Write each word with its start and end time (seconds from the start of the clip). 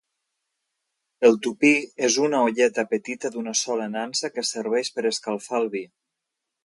El 1.27 1.35
tupí 1.47 1.71
és 2.07 2.17
una 2.27 2.39
olleta 2.47 2.85
petita 2.95 3.31
d’una 3.35 3.53
sola 3.63 3.89
nansa 3.99 4.33
que 4.39 4.45
serveix 4.53 4.91
per 4.97 5.05
escalfar 5.11 5.61
el 5.63 5.71
vi. 5.77 5.85